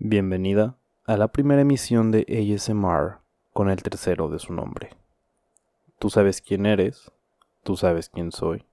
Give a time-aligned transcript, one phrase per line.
[0.00, 0.76] Bienvenida
[1.06, 3.18] a la primera emisión de ASMR
[3.52, 4.90] con el tercero de su nombre.
[5.98, 7.10] Tú sabes quién eres,
[7.64, 8.64] tú sabes quién soy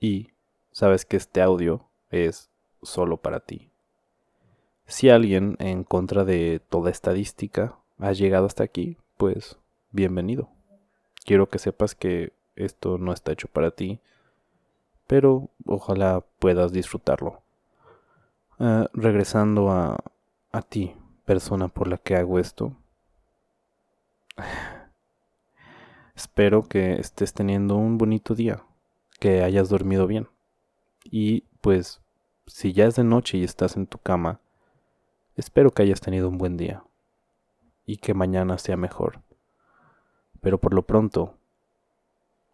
[0.00, 0.32] y
[0.72, 2.50] sabes que este audio es
[2.82, 3.70] solo para ti.
[4.88, 9.60] Si alguien en contra de toda estadística ha llegado hasta aquí, pues
[9.92, 10.48] bienvenido.
[11.24, 14.00] Quiero que sepas que esto no está hecho para ti,
[15.06, 17.42] pero ojalá puedas disfrutarlo.
[18.58, 19.98] Ah, regresando a,
[20.58, 20.94] a ti,
[21.24, 22.76] persona por la que hago esto.
[26.14, 28.64] Espero que estés teniendo un bonito día,
[29.20, 30.28] que hayas dormido bien.
[31.04, 32.00] Y pues,
[32.46, 34.40] si ya es de noche y estás en tu cama,
[35.36, 36.82] espero que hayas tenido un buen día
[37.86, 39.22] y que mañana sea mejor.
[40.40, 41.34] Pero por lo pronto,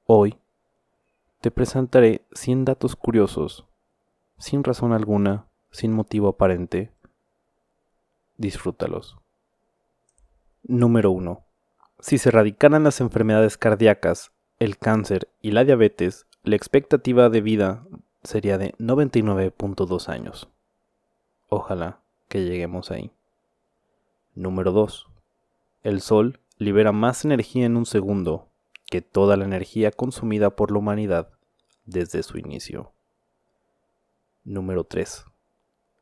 [0.07, 0.39] hoy
[1.41, 3.67] te presentaré 100 datos curiosos,
[4.39, 6.94] sin razón alguna, sin motivo aparente,
[8.37, 9.17] disfrútalos.
[10.63, 11.45] Número 1.
[12.01, 17.87] Si se erradicaran las enfermedades cardíacas, el cáncer y la diabetes, la expectativa de vida
[18.23, 20.49] sería de 99.2 años.
[21.49, 23.11] Ojalá que lleguemos ahí.
[24.35, 25.07] Número 2.
[25.83, 28.49] El Sol libera más energía en un segundo
[28.87, 31.29] que toda la energía consumida por la humanidad
[31.85, 32.93] desde su inicio.
[34.45, 35.25] Número 3.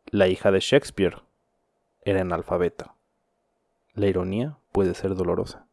[0.07, 1.23] La hija de Shakespeare
[2.05, 2.95] era analfabeta.
[3.95, 5.67] La ironía puede ser dolorosa.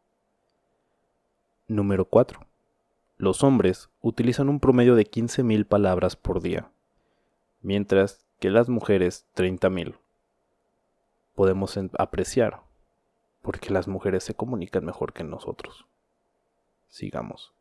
[1.66, 2.40] Número 4.
[3.16, 6.70] Los hombres utilizan un promedio de 15.000 palabras por día,
[7.62, 9.94] mientras que las mujeres 30.000.
[11.34, 12.62] Podemos apreciar
[13.42, 15.86] porque las mujeres se comunican mejor que nosotros.
[16.88, 17.52] Sigamos.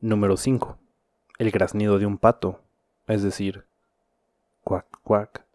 [0.00, 0.78] Número 5.
[1.38, 2.60] El graznido de un pato,
[3.06, 3.64] es decir,
[4.62, 5.46] cuac cuac,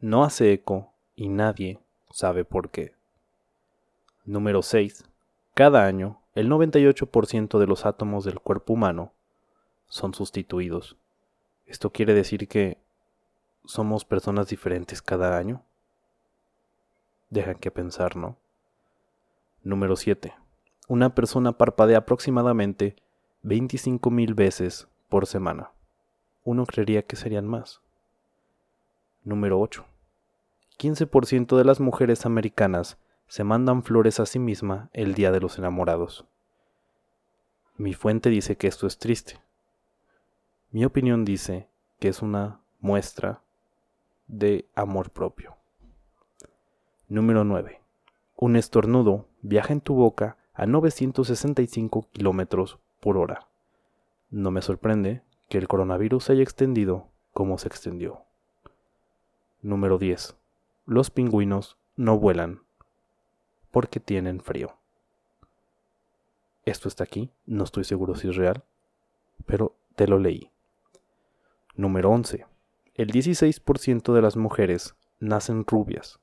[0.00, 2.94] no hace eco y nadie sabe por qué.
[4.24, 5.04] Número 6.
[5.54, 9.12] Cada año, el 98% de los átomos del cuerpo humano
[9.86, 10.96] son sustituidos.
[11.66, 12.78] Esto quiere decir que
[13.64, 15.62] somos personas diferentes cada año.
[17.30, 18.36] Dejan que pensar, ¿no?
[19.62, 20.34] Número 7.
[20.88, 22.96] Una persona parpadea aproximadamente
[23.44, 25.70] 25.000 veces por semana.
[26.44, 27.80] Uno creería que serían más.
[29.22, 29.86] Número 8.
[30.78, 32.98] 15% de las mujeres americanas
[33.28, 36.26] se mandan flores a sí misma el día de los enamorados.
[37.76, 39.40] Mi fuente dice que esto es triste.
[40.70, 41.68] Mi opinión dice
[42.00, 43.42] que es una muestra
[44.26, 45.56] de amor propio.
[47.08, 47.80] Número 9.
[48.36, 53.46] Un estornudo viaja en tu boca a 965 kilómetros por hora.
[54.30, 58.22] No me sorprende que el coronavirus se haya extendido como se extendió.
[59.62, 60.36] Número 10
[60.86, 62.62] los pingüinos no vuelan
[63.70, 64.76] porque tienen frío.
[66.64, 68.64] Esto está aquí, no estoy seguro si es real,
[69.46, 70.50] pero te lo leí.
[71.74, 72.46] Número 11.
[72.94, 76.20] El 16% de las mujeres nacen rubias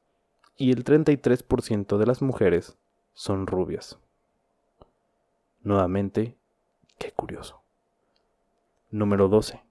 [0.55, 2.78] y el 33% de las mujeres
[3.13, 3.99] son rubias.
[5.61, 6.38] Nuevamente,
[6.97, 7.61] qué curioso.
[8.89, 9.61] Número 12.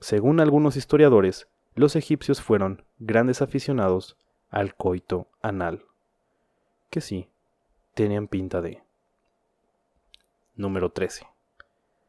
[0.00, 4.16] Según algunos historiadores, los egipcios fueron grandes aficionados
[4.50, 5.84] al coito anal,
[6.90, 7.28] que sí,
[7.94, 8.82] tenían pinta de.
[10.56, 11.26] Número 13.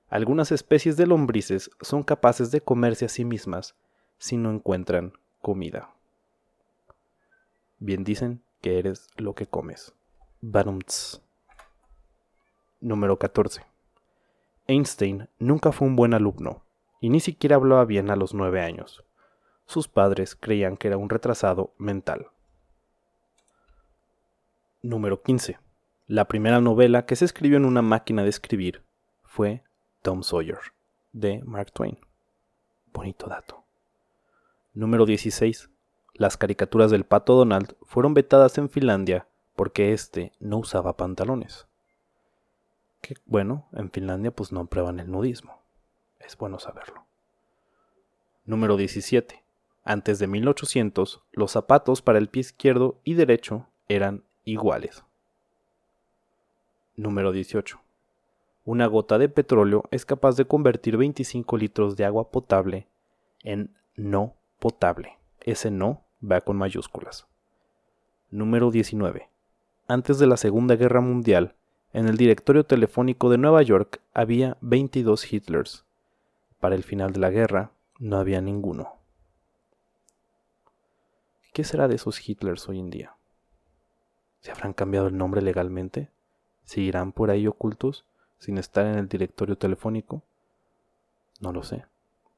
[0.10, 3.76] Algunas especies de lombrices son capaces de comerse a sí mismas
[4.18, 5.94] si no encuentran comida.
[7.78, 9.94] Bien dicen que eres lo que comes.
[10.42, 11.22] Barumts.
[12.80, 13.64] Número 14.
[14.68, 16.64] Einstein nunca fue un buen alumno
[17.00, 19.04] y ni siquiera hablaba bien a los nueve años
[19.72, 22.28] sus padres creían que era un retrasado mental.
[24.82, 25.60] Número 15.
[26.08, 28.84] La primera novela que se escribió en una máquina de escribir
[29.24, 29.64] fue
[30.02, 30.60] Tom Sawyer,
[31.14, 31.98] de Mark Twain.
[32.92, 33.64] Bonito dato.
[34.74, 35.70] Número 16.
[36.16, 41.68] Las caricaturas del pato Donald fueron vetadas en Finlandia porque éste no usaba pantalones.
[43.02, 45.62] Que bueno, en Finlandia pues no prueban el nudismo.
[46.20, 47.06] Es bueno saberlo.
[48.46, 49.41] Número 17.
[49.84, 55.04] Antes de 1800, los zapatos para el pie izquierdo y derecho eran iguales.
[56.96, 57.82] Número 18.
[58.64, 62.88] Una gota de petróleo es capaz de convertir 25 litros de agua potable
[63.44, 65.18] en no potable.
[65.40, 67.26] Ese no va con mayúsculas.
[68.30, 69.30] Número 19.
[69.88, 71.56] Antes de la Segunda Guerra Mundial,
[71.92, 75.86] en el directorio telefónico de Nueva York había 22 Hitlers.
[76.60, 79.01] Para el final de la guerra no había ninguno.
[81.54, 83.16] ¿Qué será de esos Hitlers hoy en día?
[84.40, 86.10] ¿Se habrán cambiado el nombre legalmente?
[86.64, 88.06] ¿Seguirán por ahí ocultos
[88.40, 90.24] sin estar en el directorio telefónico?
[91.42, 91.86] No lo sé.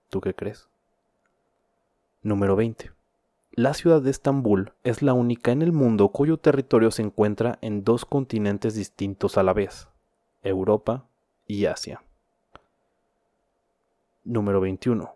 [0.10, 0.68] ¿Tú qué crees?
[2.24, 2.92] Número 20.
[3.52, 7.84] La ciudad de Estambul es la única en el mundo cuyo territorio se encuentra en
[7.84, 9.88] dos continentes distintos a la vez,
[10.42, 11.06] Europa
[11.46, 12.02] y Asia.
[14.24, 15.16] Número 21.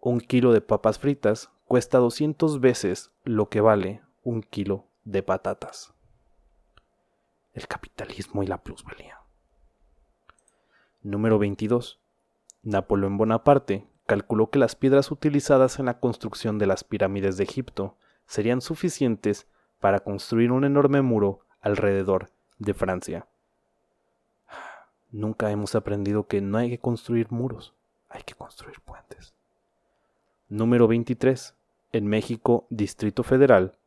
[0.00, 5.92] Un kilo de papas fritas cuesta 200 veces lo que vale un kilo de patatas.
[7.52, 9.20] El capitalismo y la plusvalía.
[11.02, 12.00] Número 22.
[12.62, 17.96] Napoleón Bonaparte calculó que las piedras utilizadas en la construcción de las pirámides de Egipto
[18.24, 19.46] serían suficientes
[19.78, 23.26] para construir un enorme muro alrededor de Francia.
[25.10, 27.74] Nunca hemos aprendido que no hay que construir muros,
[28.08, 29.34] hay que construir puentes.
[30.48, 31.57] Número 23.
[31.92, 33.78] En México, Distrito Federal,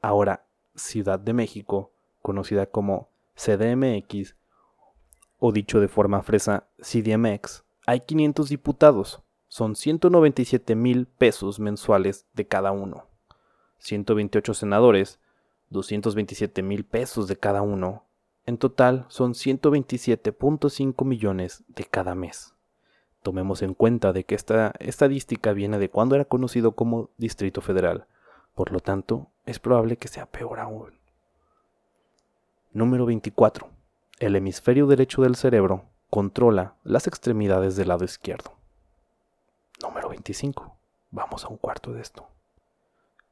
[0.00, 1.92] ahora Ciudad de México,
[2.22, 4.36] conocida como CDMX,
[5.38, 12.46] o dicho de forma fresa, CDMX, hay 500 diputados, son 197 mil pesos mensuales de
[12.46, 13.06] cada uno.
[13.78, 15.18] 128 senadores,
[15.70, 18.04] 227 mil pesos de cada uno.
[18.46, 22.54] En total son 127.5 millones de cada mes.
[23.22, 28.06] Tomemos en cuenta de que esta estadística viene de cuando era conocido como Distrito Federal.
[28.54, 30.94] Por lo tanto, es probable que sea peor aún.
[32.72, 33.68] Número 24.
[34.18, 38.52] El hemisferio derecho del cerebro controla las extremidades del lado izquierdo.
[39.82, 40.76] Número 25.
[41.10, 42.26] Vamos a un cuarto de esto.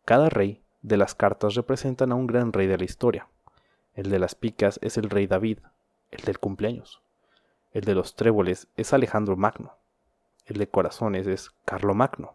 [0.04, 3.28] Cada rey de las cartas representan a un gran rey de la historia.
[3.94, 5.58] El de las picas es el rey David,
[6.10, 7.02] el del cumpleaños.
[7.70, 9.74] El de los tréboles es Alejandro Magno.
[10.46, 12.34] El de corazones es Carlo Magno,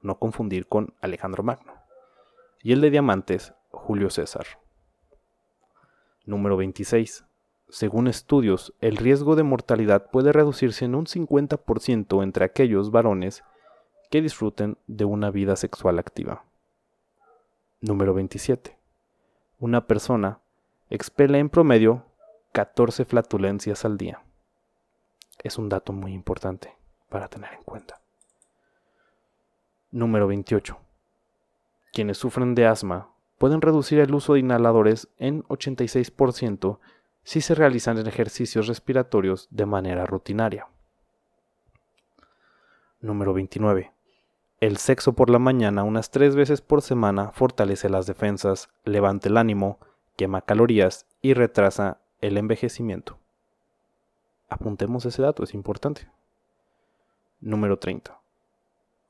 [0.00, 1.74] no confundir con Alejandro Magno.
[2.62, 4.46] Y el de diamantes, Julio César.
[6.24, 7.24] Número 26.
[7.68, 13.44] Según estudios, el riesgo de mortalidad puede reducirse en un 50% entre aquellos varones
[14.10, 16.44] que disfruten de una vida sexual activa.
[17.80, 18.76] Número 27.
[19.58, 20.40] Una persona
[20.90, 22.04] expele en promedio
[22.52, 24.22] 14 flatulencias al día.
[25.42, 26.74] Es un dato muy importante
[27.08, 28.00] para tener en cuenta.
[29.90, 30.78] Número 28.
[31.92, 36.78] Quienes sufren de asma pueden reducir el uso de inhaladores en 86%
[37.24, 40.68] si se realizan ejercicios respiratorios de manera rutinaria.
[43.00, 43.92] Número 29.
[44.60, 49.36] El sexo por la mañana unas tres veces por semana fortalece las defensas, levanta el
[49.36, 49.80] ánimo,
[50.16, 53.18] quema calorías y retrasa el envejecimiento.
[54.52, 56.06] Apuntemos ese dato, es importante.
[57.40, 58.20] Número 30.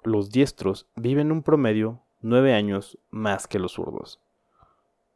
[0.04, 4.20] Los diestros viven un promedio nueve años más que los zurdos.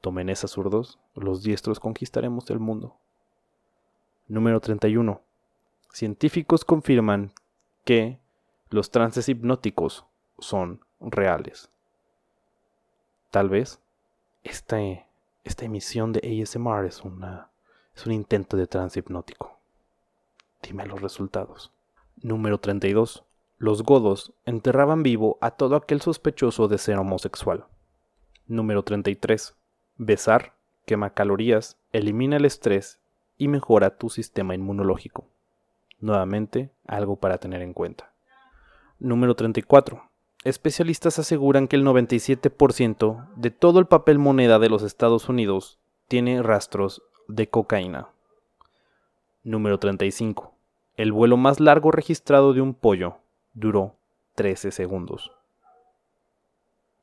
[0.00, 2.96] Tomen esas zurdos, los diestros conquistaremos el mundo.
[4.26, 5.20] Número 31.
[5.92, 7.30] Científicos confirman
[7.84, 8.18] que
[8.68, 10.06] los trances hipnóticos
[10.40, 11.70] son reales.
[13.30, 13.80] Tal vez
[14.42, 14.78] esta,
[15.44, 17.48] esta emisión de ASMR es, una,
[17.94, 19.56] es un intento de trance hipnótico.
[20.66, 21.72] Dime los resultados.
[22.16, 23.24] Número 32.
[23.56, 27.66] Los godos enterraban vivo a todo aquel sospechoso de ser homosexual.
[28.48, 29.54] Número 33.
[29.96, 33.00] Besar quema calorías, elimina el estrés
[33.36, 35.28] y mejora tu sistema inmunológico.
[36.00, 38.12] Nuevamente, algo para tener en cuenta.
[38.98, 40.02] Número 34.
[40.42, 46.42] Especialistas aseguran que el 97% de todo el papel moneda de los Estados Unidos tiene
[46.42, 48.08] rastros de cocaína.
[49.42, 50.55] Número 35.
[50.96, 53.18] El vuelo más largo registrado de un pollo
[53.52, 53.96] duró
[54.34, 55.30] 13 segundos.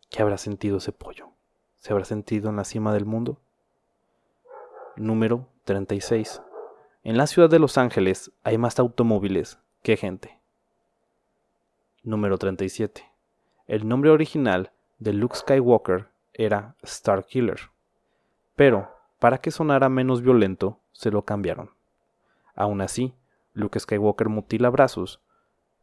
[0.10, 1.30] ¿Qué habrá sentido ese pollo?
[1.78, 3.38] ¿Se habrá sentido en la cima del mundo?
[4.96, 6.42] Número 36.
[7.04, 10.40] En la ciudad de Los Ángeles hay más automóviles que gente.
[12.02, 13.08] Número 37.
[13.68, 17.60] El nombre original de Luke Skywalker era Starkiller,
[18.56, 21.70] pero para que sonara menos violento se lo cambiaron.
[22.56, 23.14] Aún así,
[23.54, 25.22] Luke Skywalker mutila brazos,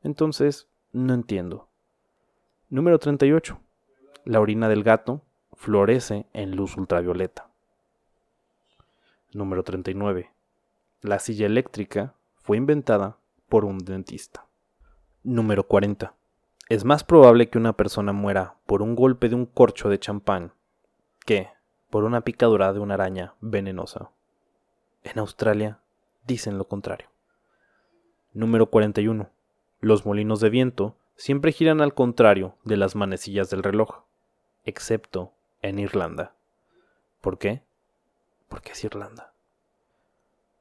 [0.02, 1.68] entonces no entiendo.
[2.68, 3.58] Número 38.
[4.24, 5.22] La orina del gato
[5.52, 7.48] florece en luz ultravioleta.
[9.32, 10.30] Número 39.
[11.02, 13.16] La silla eléctrica fue inventada
[13.48, 14.46] por un dentista.
[15.22, 16.14] Número 40.
[16.68, 20.52] Es más probable que una persona muera por un golpe de un corcho de champán
[21.26, 21.48] que
[21.90, 24.10] por una picadura de una araña venenosa.
[25.02, 25.80] En Australia
[26.26, 27.08] dicen lo contrario.
[28.32, 29.28] Número 41.
[29.80, 34.04] Los molinos de viento siempre giran al contrario de las manecillas del reloj,
[34.64, 35.32] excepto
[35.62, 36.32] en Irlanda.
[37.20, 37.62] ¿Por qué?
[38.48, 39.32] Porque es Irlanda.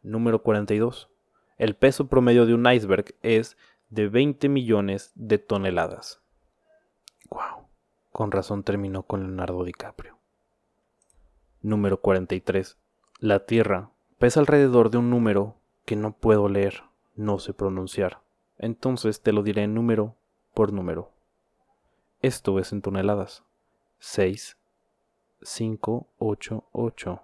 [0.01, 1.09] Número 42.
[1.57, 3.55] El peso promedio de un iceberg es
[3.89, 6.21] de 20 millones de toneladas.
[7.29, 7.67] Wow,
[8.11, 10.17] con razón terminó con Leonardo DiCaprio.
[11.61, 12.77] Número 43.
[13.19, 16.83] La Tierra pesa alrededor de un número que no puedo leer,
[17.19, 18.21] no sé pronunciar.
[18.57, 20.15] Entonces te lo diré número
[20.53, 21.11] por número.
[22.21, 23.43] Esto es en toneladas.
[23.99, 24.57] 6,
[25.41, 27.21] 5, 8, 8,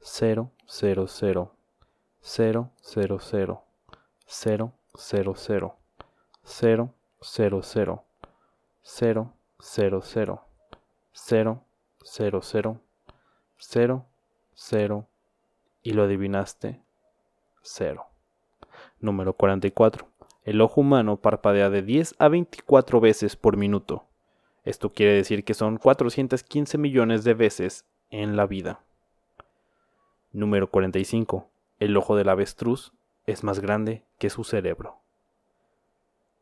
[0.00, 1.52] 0, 0, 0,
[2.20, 3.64] 0, 0, 0,
[4.26, 4.74] 0, 0,
[5.24, 5.78] 0, 0,
[6.44, 8.44] 0, 0, 0,
[9.56, 10.46] 0, 0,
[11.14, 11.64] 0,
[12.02, 12.80] 0, 0,
[13.56, 14.06] 0,
[14.54, 15.08] 0,
[15.82, 16.82] y lo adivinaste,
[17.62, 18.13] 0.
[19.04, 20.08] Número 44.
[20.44, 24.04] El ojo humano parpadea de 10 a 24 veces por minuto.
[24.64, 28.80] Esto quiere decir que son 415 millones de veces en la vida.
[30.32, 31.50] Número 45.
[31.80, 32.94] El ojo del avestruz
[33.26, 34.96] es más grande que su cerebro.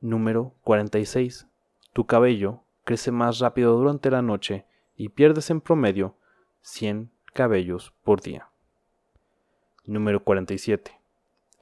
[0.01, 1.49] Número 46.
[1.93, 4.67] Tu cabello crece más rápido durante la noche
[4.97, 6.15] y pierdes en promedio
[6.61, 8.51] 100 cabellos por día.
[9.85, 11.02] Número 47.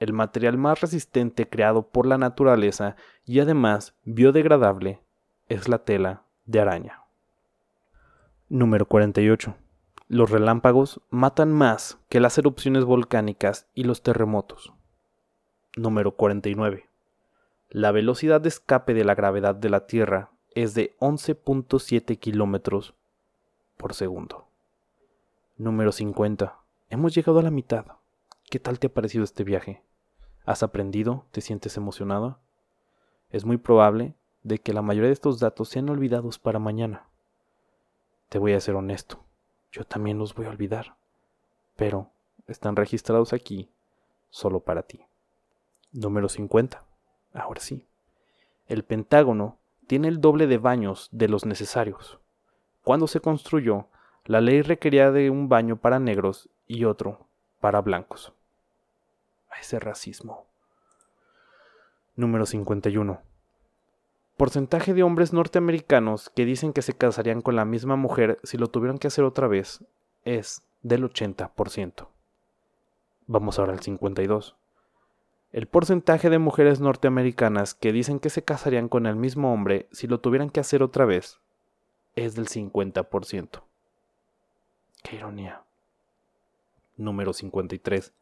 [0.01, 4.99] El material más resistente creado por la naturaleza y además biodegradable
[5.47, 7.03] es la tela de araña.
[8.49, 9.55] Número 48.
[10.07, 14.73] Los relámpagos matan más que las erupciones volcánicas y los terremotos.
[15.77, 16.89] Número 49.
[17.69, 22.95] La velocidad de escape de la gravedad de la Tierra es de 11.7 kilómetros
[23.77, 24.47] por segundo.
[25.57, 26.57] Número 50.
[26.89, 27.85] Hemos llegado a la mitad.
[28.49, 29.83] ¿Qué tal te ha parecido este viaje?
[30.45, 31.25] ¿Has aprendido?
[31.31, 32.39] ¿Te sientes emocionada?
[33.29, 37.05] Es muy probable de que la mayoría de estos datos sean olvidados para mañana.
[38.29, 39.23] Te voy a ser honesto,
[39.71, 40.95] yo también los voy a olvidar,
[41.75, 42.09] pero
[42.47, 43.69] están registrados aquí
[44.31, 45.05] solo para ti.
[45.91, 46.83] Número 50.
[47.33, 47.87] Ahora sí.
[48.65, 52.19] El Pentágono tiene el doble de baños de los necesarios.
[52.83, 53.89] Cuando se construyó,
[54.25, 57.27] la ley requería de un baño para negros y otro
[57.59, 58.33] para blancos
[59.51, 60.45] a ese racismo.
[62.15, 63.21] Número 51.
[64.37, 68.69] Porcentaje de hombres norteamericanos que dicen que se casarían con la misma mujer si lo
[68.69, 69.83] tuvieran que hacer otra vez
[70.25, 72.07] es del 80%.
[73.27, 74.55] Vamos ahora al 52.
[75.51, 80.07] El porcentaje de mujeres norteamericanas que dicen que se casarían con el mismo hombre si
[80.07, 81.39] lo tuvieran que hacer otra vez
[82.15, 83.61] es del 50%.
[85.03, 85.63] Qué ironía.
[86.97, 88.13] Número 53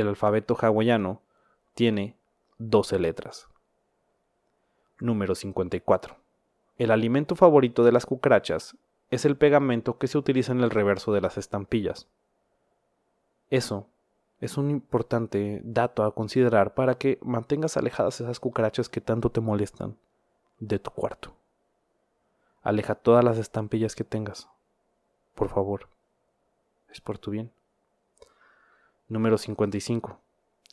[0.00, 1.20] el alfabeto hawaiano
[1.74, 2.16] tiene
[2.58, 3.48] 12 letras.
[4.98, 6.16] Número 54.
[6.78, 8.74] El alimento favorito de las cucarachas
[9.10, 12.08] es el pegamento que se utiliza en el reverso de las estampillas.
[13.50, 13.86] Eso
[14.40, 19.42] es un importante dato a considerar para que mantengas alejadas esas cucarachas que tanto te
[19.42, 19.98] molestan
[20.58, 21.34] de tu cuarto.
[22.62, 24.48] Aleja todas las estampillas que tengas.
[25.34, 25.88] Por favor.
[26.88, 27.52] Es por tu bien.
[29.08, 30.18] Número 55.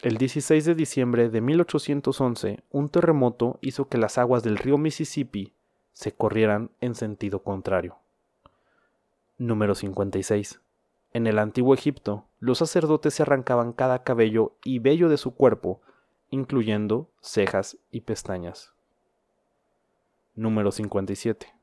[0.01, 5.51] El 16 de diciembre de 1811, un terremoto hizo que las aguas del río Mississippi
[5.91, 7.97] se corrieran en sentido contrario.
[9.37, 10.61] Número 56.
[11.11, 15.81] En el antiguo Egipto, los sacerdotes se arrancaban cada cabello y vello de su cuerpo,
[16.29, 18.71] incluyendo cejas y pestañas.
[20.35, 21.53] Número 57.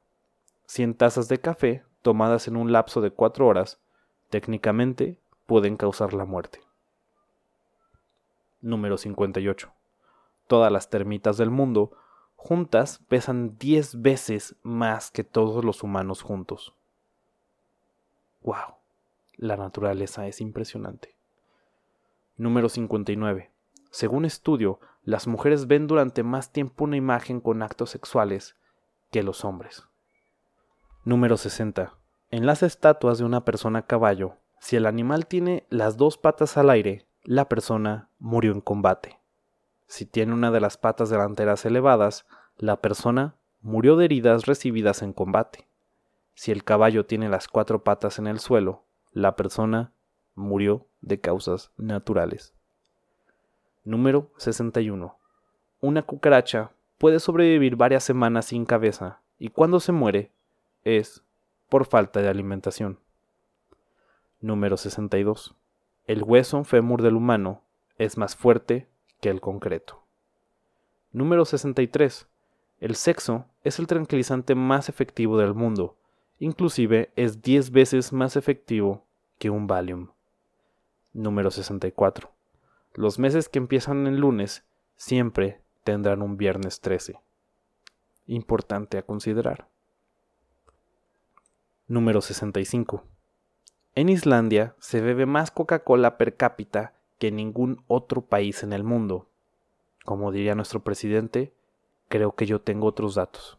[0.66, 3.80] 100 tazas de café tomadas en un lapso de 4 horas,
[4.28, 6.60] técnicamente pueden causar la muerte.
[8.60, 9.72] Número 58.
[10.46, 11.92] Todas las termitas del mundo
[12.34, 16.74] juntas pesan 10 veces más que todos los humanos juntos.
[18.42, 18.76] ¡Wow!
[19.36, 21.16] La naturaleza es impresionante.
[22.36, 23.50] Número 59.
[23.90, 28.56] Según estudio, las mujeres ven durante más tiempo una imagen con actos sexuales
[29.10, 29.84] que los hombres.
[31.04, 31.94] Número 60.
[32.30, 36.56] En las estatuas de una persona a caballo, si el animal tiene las dos patas
[36.56, 39.18] al aire, la persona murió en combate.
[39.86, 45.12] Si tiene una de las patas delanteras elevadas, la persona murió de heridas recibidas en
[45.12, 45.68] combate.
[46.34, 49.92] Si el caballo tiene las cuatro patas en el suelo, la persona
[50.34, 52.54] murió de causas naturales.
[53.84, 55.16] Número 61.
[55.80, 60.32] Una cucaracha puede sobrevivir varias semanas sin cabeza y cuando se muere
[60.82, 61.22] es
[61.68, 62.98] por falta de alimentación.
[64.46, 65.56] Número 62
[66.06, 67.62] el hueso fémur del humano
[67.98, 68.86] es más fuerte
[69.20, 70.04] que el concreto.
[71.10, 72.28] Número 63.
[72.78, 75.96] El sexo es el tranquilizante más efectivo del mundo
[76.38, 79.02] Inclusive es 10 veces más efectivo
[79.40, 80.10] que un Valium.
[81.12, 82.30] Número 64.
[82.94, 87.18] Los meses que empiezan el lunes siempre tendrán un viernes 13.
[88.26, 89.66] Importante a considerar.
[91.88, 93.02] Número 65.
[93.96, 98.84] En Islandia se bebe más Coca-Cola per cápita que en ningún otro país en el
[98.84, 99.30] mundo.
[100.04, 101.54] Como diría nuestro presidente,
[102.08, 103.58] creo que yo tengo otros datos.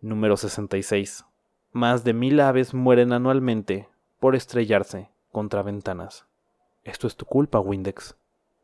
[0.00, 1.24] Número 66.
[1.72, 3.88] Más de mil aves mueren anualmente
[4.20, 6.26] por estrellarse contra ventanas.
[6.84, 8.14] Esto es tu culpa, Windex.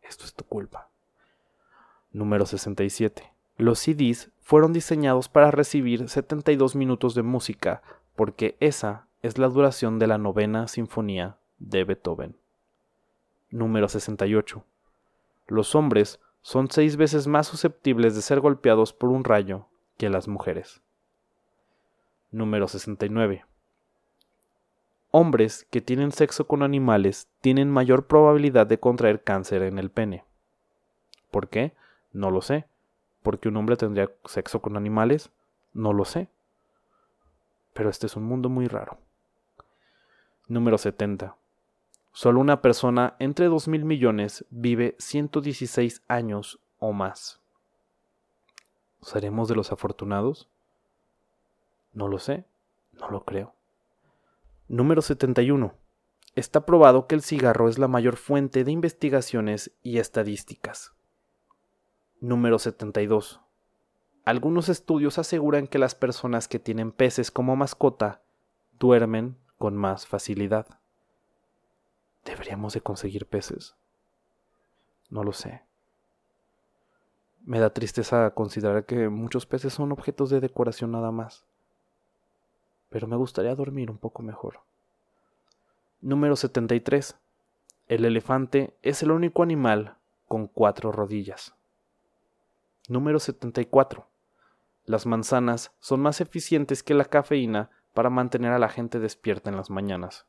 [0.02, 0.88] Esto es tu culpa.
[2.12, 3.33] Número 67.
[3.57, 7.83] Los CDs fueron diseñados para recibir 72 minutos de música
[8.14, 12.37] porque esa es la duración de la novena sinfonía de Beethoven.
[13.50, 14.64] Número 68.
[15.48, 20.28] Los hombres son seis veces más susceptibles de ser golpeados por un rayo que las
[20.28, 20.82] mujeres.
[22.30, 23.44] Número 69.
[25.10, 30.25] Hombres que tienen sexo con animales tienen mayor probabilidad de contraer cáncer en el pene.
[31.30, 31.72] ¿Por qué?
[32.12, 32.66] No lo sé.
[33.22, 35.30] ¿Por qué un hombre tendría sexo con animales?
[35.72, 36.28] No lo sé.
[37.72, 38.98] Pero este es un mundo muy raro.
[40.48, 41.36] Número 70.
[42.12, 47.42] Solo una persona entre 2 mil millones vive 116 años o más.
[49.02, 50.48] ¿Seremos de los afortunados?
[51.92, 52.46] No lo sé,
[52.92, 53.52] no lo creo.
[54.68, 55.74] Número 71.
[56.34, 60.94] Está probado que el cigarro es la mayor fuente de investigaciones y estadísticas.
[62.20, 63.42] Número 72.
[64.24, 68.22] Algunos estudios aseguran que las personas que tienen peces como mascota
[68.78, 70.66] duermen con más facilidad.
[72.24, 73.74] ¿Deberíamos de conseguir peces?
[75.10, 75.62] No lo sé.
[77.44, 81.44] Me da tristeza considerar que muchos peces son objetos de decoración nada más
[82.88, 84.60] pero me gustaría dormir un poco mejor.
[86.00, 87.16] Número 73.
[87.88, 91.54] El elefante es el único animal con cuatro rodillas.
[92.88, 94.06] Número 74.
[94.85, 99.56] Las manzanas son más eficientes que la cafeína para mantener a la gente despierta en
[99.56, 100.24] las mañanas.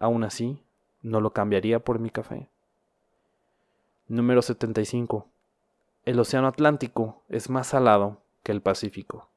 [0.00, 0.60] Aún así,
[1.02, 2.48] no lo cambiaría por mi café.
[4.08, 5.28] Número 75.
[6.04, 9.28] El Océano Atlántico es más salado que el Pacífico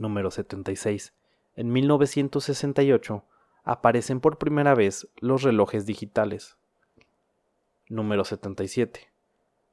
[0.00, 1.14] número 76.
[1.54, 3.22] En 1968
[3.62, 6.56] aparecen por primera vez los relojes digitales.
[7.88, 9.12] Número 77.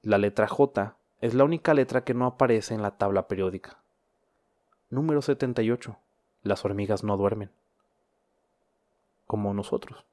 [0.03, 3.79] La letra J es la única letra que no aparece en la tabla periódica.
[4.91, 5.97] Número 78.
[6.43, 7.51] Las hormigas no duermen.
[9.25, 10.05] Como nosotros.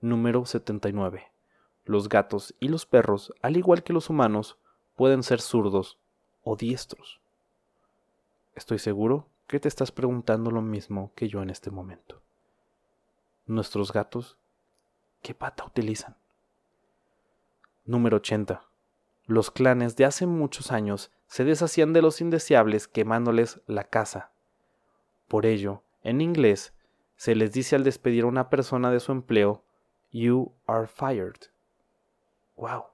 [0.00, 1.30] Número 79.
[1.84, 4.56] Los gatos y los perros, al igual que los humanos,
[4.96, 5.98] pueden ser zurdos
[6.42, 7.20] o diestros.
[8.54, 12.20] Estoy seguro que te estás preguntando lo mismo que yo en este momento.
[13.46, 14.36] Nuestros gatos,
[15.22, 16.16] ¿qué pata utilizan?
[17.84, 18.64] Número 80.
[19.26, 24.30] Los clanes de hace muchos años se deshacían de los indeseables quemándoles la casa.
[25.28, 26.74] Por ello, en inglés,
[27.16, 29.62] se les dice al despedir a una persona de su empleo,
[30.10, 31.36] You are fired.
[32.56, 32.84] ¡Wow!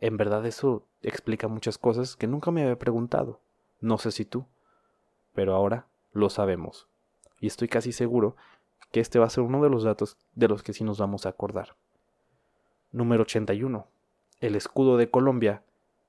[0.00, 3.40] En verdad eso explica muchas cosas que nunca me había preguntado.
[3.80, 4.46] No sé si tú
[5.34, 6.88] pero ahora lo sabemos.
[7.40, 8.36] Y estoy casi seguro
[8.90, 11.26] que este va a ser uno de los datos de los que sí nos vamos
[11.26, 11.76] a acordar.
[12.92, 13.86] Número 81.
[14.40, 15.62] El escudo de Colombia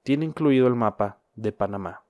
[0.03, 2.03] tiene incluido el mapa de Panamá.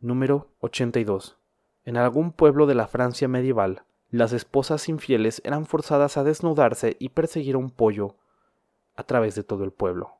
[0.00, 1.38] Número 82.
[1.84, 7.10] En algún pueblo de la Francia medieval, las esposas infieles eran forzadas a desnudarse y
[7.10, 8.16] perseguir a un pollo
[8.96, 10.12] a través de todo el pueblo.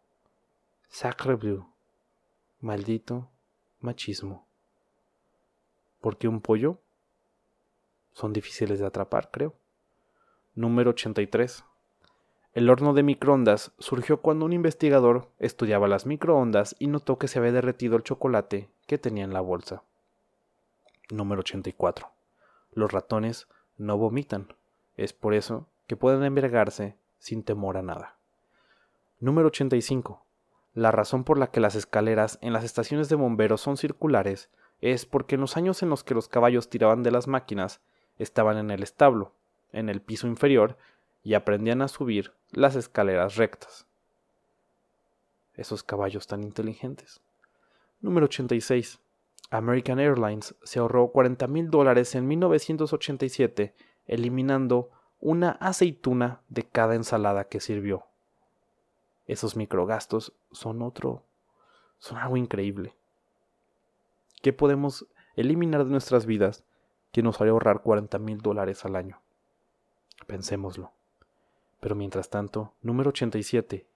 [0.89, 1.67] Sacre bleu.
[2.61, 3.29] Maldito
[3.81, 4.47] machismo.
[6.01, 6.79] Porque un pollo
[8.13, 9.55] son difíciles de atrapar, creo.
[10.55, 11.65] Número 83.
[12.53, 17.39] El horno de microondas surgió cuando un investigador estudiaba las microondas y notó que se
[17.39, 19.83] había derretido el chocolate que tenía en la bolsa.
[21.11, 22.11] Número 84.
[22.73, 24.55] Los ratones no vomitan.
[24.97, 28.17] Es por eso que pueden embriagarse sin temor a nada.
[29.21, 30.25] Número 85.
[30.75, 35.07] La razón por la que las escaleras en las estaciones de bomberos son circulares es
[35.07, 37.81] porque en los años en los que los caballos tiraban de las máquinas,
[38.19, 39.33] estaban en el establo,
[39.73, 40.77] en el piso inferior,
[41.23, 43.87] y aprendían a subir las escaleras rectas.
[45.55, 47.21] Esos caballos tan inteligentes.
[48.01, 49.01] Número 86.
[49.57, 53.75] American Airlines se ahorró 40 mil dólares en 1987
[54.07, 54.91] eliminando
[55.21, 58.07] una aceituna de cada ensalada que sirvió.
[59.27, 61.23] Esos microgastos son otro...
[61.99, 62.95] son algo increíble.
[64.43, 66.65] ¿Qué podemos eliminar de nuestras vidas
[67.15, 69.21] que nos haría ahorrar 40 mil dólares al año.
[70.27, 70.91] Pensémoslo.
[71.79, 73.87] Pero mientras tanto, número 87.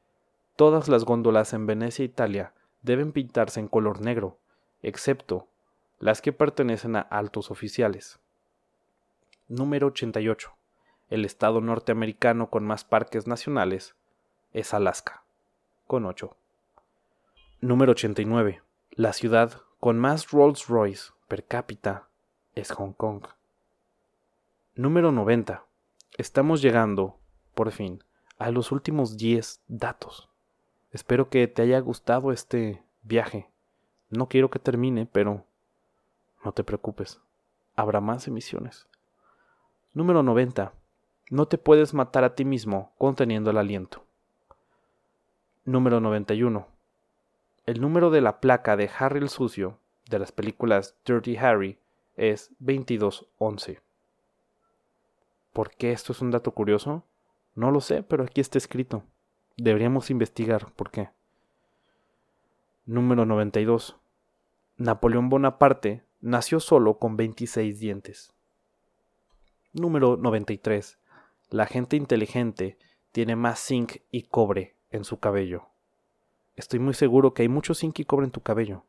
[0.54, 4.38] Todas las góndolas en Venecia, Italia, deben pintarse en color negro,
[4.82, 5.48] excepto
[5.98, 8.20] las que pertenecen a altos oficiales.
[9.48, 10.52] Número 88.
[11.10, 13.94] El estado norteamericano con más parques nacionales
[14.52, 15.22] es Alaska,
[15.86, 16.36] con 8.
[17.60, 18.62] Número 89.
[18.90, 22.08] La ciudad con más Rolls Royce per cápita
[22.54, 23.24] es Hong Kong.
[24.74, 25.64] Número 90.
[26.16, 27.18] Estamos llegando,
[27.54, 28.04] por fin,
[28.38, 30.28] a los últimos 10 datos.
[30.90, 33.48] Espero que te haya gustado este viaje.
[34.10, 35.44] No quiero que termine, pero
[36.44, 37.20] no te preocupes.
[37.76, 38.86] Habrá más emisiones.
[39.92, 40.72] Número 90.
[41.30, 44.04] No te puedes matar a ti mismo conteniendo el aliento.
[45.64, 46.66] Número 91.
[47.66, 51.78] El número de la placa de Harry el Sucio de las películas Dirty Harry
[52.16, 53.80] es 2211.
[55.52, 57.04] ¿Por qué esto es un dato curioso?
[57.54, 59.02] No lo sé, pero aquí está escrito.
[59.56, 61.10] Deberíamos investigar por qué.
[62.88, 63.96] Número 92.
[64.78, 68.32] Napoleón Bonaparte nació solo con 26 dientes.
[69.74, 70.98] Número 93.
[71.50, 72.78] La gente inteligente
[73.12, 75.66] tiene más zinc y cobre en su cabello.
[76.56, 78.84] Estoy muy seguro que hay mucho zinc y cobre en tu cabello.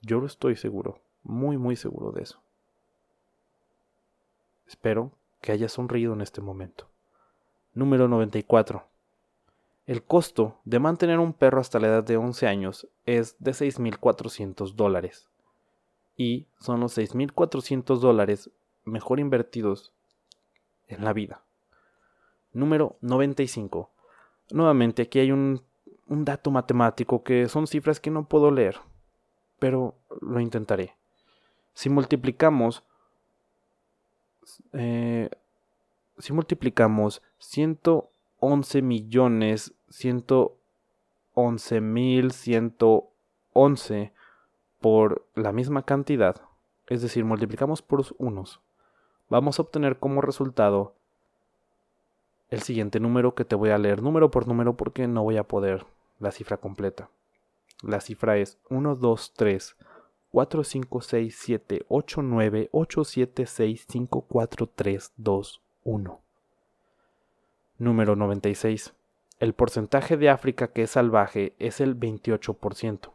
[0.00, 2.42] Yo lo estoy seguro, muy muy seguro de eso.
[4.66, 6.88] Espero que hayas sonreído en este momento.
[7.72, 8.84] Número 94.
[9.86, 14.74] El costo de mantener un perro hasta la edad de 11 años es de 6.400
[14.74, 15.28] dólares.
[16.16, 18.50] Y son los 6.400 dólares
[18.84, 19.92] mejor invertidos
[20.88, 21.42] en la vida.
[22.52, 23.90] Número 95.
[24.50, 25.62] Nuevamente aquí hay un,
[26.06, 28.78] dato matemático que son cifras que no puedo leer,
[29.58, 30.94] pero lo intentaré.
[31.72, 32.84] Si multiplicamos
[34.72, 35.30] eh,
[36.18, 37.22] si multiplicamos
[38.42, 44.12] 111 millones 111 mil 111
[44.80, 46.42] por la misma cantidad,
[46.88, 48.60] es decir, multiplicamos por unos,
[49.28, 50.96] vamos a obtener como resultado
[52.50, 55.46] el siguiente número que te voy a leer número por número porque no voy a
[55.46, 55.86] poder
[56.18, 57.10] la cifra completa.
[57.82, 59.76] La cifra es 1, 2, 3,
[60.32, 66.20] 4, 5, 6, 7, 8, 9, 8, 7, 6, 5, 4, 3, 2, 1.
[67.82, 68.94] Número 96.
[69.40, 73.10] El porcentaje de África que es salvaje es el 28%.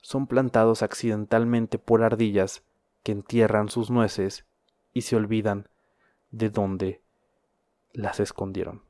[0.00, 2.64] son plantados accidentalmente por ardillas
[3.04, 4.44] que entierran sus nueces
[4.92, 5.68] y se olvidan
[6.32, 7.02] de dónde
[7.92, 8.82] las escondieron.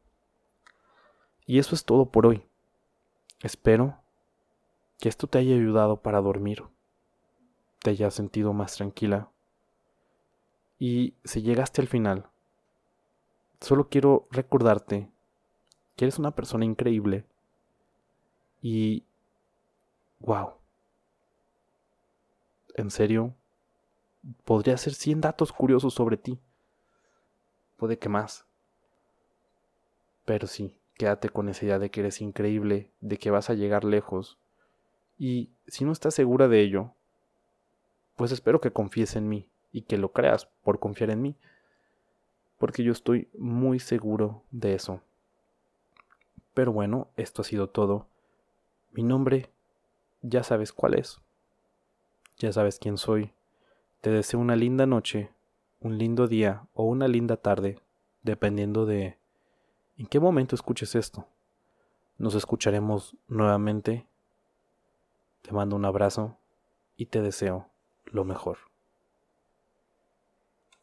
[1.44, 2.46] Y eso es todo por hoy.
[3.40, 3.98] Espero
[4.98, 6.64] que esto te haya ayudado para dormir,
[7.80, 9.28] te hayas sentido más tranquila.
[10.78, 12.30] Y si llegaste al final,
[13.60, 15.11] solo quiero recordarte
[15.96, 17.24] que eres una persona increíble
[18.60, 19.04] y...
[20.20, 20.52] ¡Wow!
[22.74, 23.34] En serio,
[24.44, 26.38] podría ser 100 datos curiosos sobre ti
[27.82, 28.46] puede que más.
[30.24, 33.82] Pero sí, quédate con esa idea de que eres increíble, de que vas a llegar
[33.82, 34.38] lejos.
[35.18, 36.92] Y si no estás segura de ello,
[38.14, 41.36] pues espero que confíes en mí y que lo creas por confiar en mí.
[42.56, 45.00] Porque yo estoy muy seguro de eso.
[46.54, 48.08] Pero bueno, esto ha sido todo.
[48.90, 49.50] Mi nombre,
[50.20, 51.20] ya sabes cuál es.
[52.38, 53.32] Ya sabes quién soy.
[54.00, 55.30] Te deseo una linda noche
[55.82, 57.80] un lindo día o una linda tarde,
[58.22, 59.18] dependiendo de
[59.96, 61.26] en qué momento escuches esto.
[62.18, 64.06] Nos escucharemos nuevamente.
[65.42, 66.36] Te mando un abrazo
[66.96, 67.68] y te deseo
[68.04, 68.58] lo mejor.